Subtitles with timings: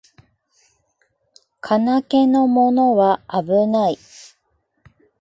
[1.61, 3.99] 金気のものはあぶない